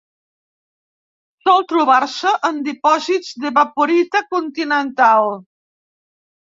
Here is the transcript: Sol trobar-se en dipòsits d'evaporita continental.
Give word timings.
Sol 1.47 1.61
trobar-se 1.75 2.33
en 2.51 2.59
dipòsits 2.71 3.39
d'evaporita 3.45 4.27
continental. 4.35 5.33